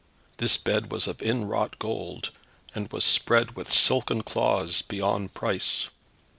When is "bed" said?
0.57-0.91